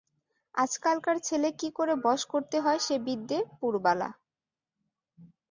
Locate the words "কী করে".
1.59-1.93